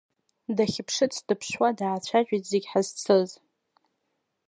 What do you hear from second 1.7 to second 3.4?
даацәажәеит зегь ҳазцыз.